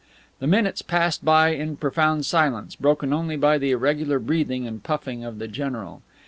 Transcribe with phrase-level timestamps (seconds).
[0.39, 5.23] The minutes passed by in profound silence, broken only by the irregular breathing and puffing
[5.23, 6.01] of the general.